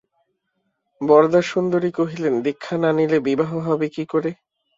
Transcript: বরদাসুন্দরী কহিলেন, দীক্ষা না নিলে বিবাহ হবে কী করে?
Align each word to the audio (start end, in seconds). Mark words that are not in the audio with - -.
বরদাসুন্দরী 1.01 1.91
কহিলেন, 1.91 2.33
দীক্ষা 2.45 2.75
না 2.77 2.89
নিলে 2.97 3.17
বিবাহ 3.27 3.51
হবে 3.67 3.87
কী 3.95 4.03
করে? 4.11 4.31